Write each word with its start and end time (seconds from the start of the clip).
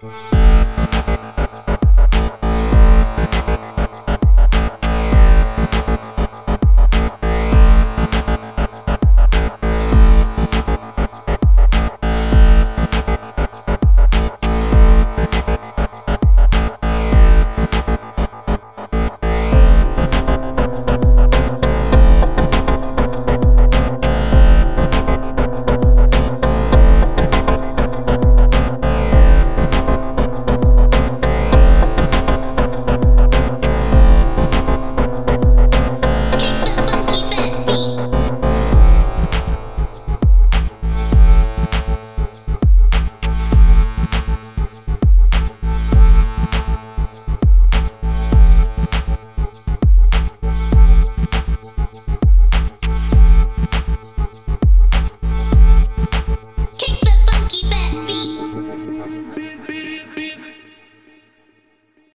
Bye. 0.00 0.57